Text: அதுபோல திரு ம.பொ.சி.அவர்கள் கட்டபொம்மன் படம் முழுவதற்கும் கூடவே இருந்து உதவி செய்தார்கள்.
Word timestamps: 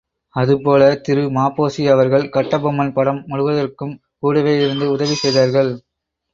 அதுபோல 0.35 0.87
திரு 1.01 1.23
ம.பொ.சி.அவர்கள் 1.29 2.25
கட்டபொம்மன் 2.29 2.91
படம் 2.93 3.21
முழுவதற்கும் 3.27 3.95
கூடவே 4.19 4.55
இருந்து 4.59 4.87
உதவி 4.91 5.17
செய்தார்கள். 5.17 5.73